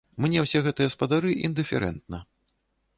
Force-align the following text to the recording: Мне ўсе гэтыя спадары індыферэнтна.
Мне 0.23 0.39
ўсе 0.45 0.61
гэтыя 0.67 0.93
спадары 0.95 1.37
індыферэнтна. 1.51 2.25